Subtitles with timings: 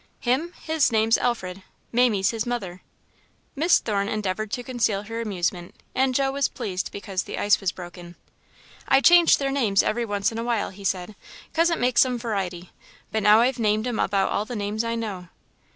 [0.19, 0.53] "Him?
[0.59, 1.61] His name's Alfred.
[1.91, 2.81] Mamie's his mother."
[3.55, 7.71] Miss Thorne endeavoured to conceal her amusement and Joe was pleased because the ice was
[7.71, 8.15] broken.
[8.87, 11.13] "I change their names every once in a while," he said,
[11.53, 12.71] "'cause it makes some variety,
[13.11, 15.27] but now I've named'em about all the names I know."